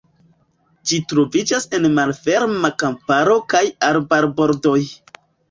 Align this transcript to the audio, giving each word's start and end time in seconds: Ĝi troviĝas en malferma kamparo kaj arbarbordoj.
Ĝi 0.91 0.97
troviĝas 1.11 1.67
en 1.79 1.85
malferma 1.99 2.73
kamparo 2.85 3.37
kaj 3.55 3.63
arbarbordoj. 3.91 4.77